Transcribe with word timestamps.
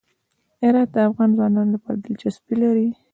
هرات 0.61 0.89
د 0.93 0.97
افغان 1.07 1.29
ځوانانو 1.37 1.71
لپاره 1.75 1.97
دلچسپي 1.99 2.55
لري. 2.63 2.87